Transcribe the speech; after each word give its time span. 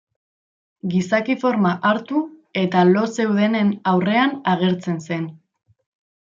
Gizaki 0.93 1.35
forma 1.43 1.73
hartu 1.89 2.21
eta 2.63 2.87
lo 2.95 3.05
zeudenen 3.21 3.71
aurrean 3.93 4.35
agertzen 4.55 4.99
zen. 5.11 5.31